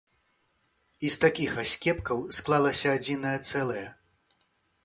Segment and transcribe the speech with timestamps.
[1.07, 3.87] І з такіх аскепкаў склалася адзінае цэлае.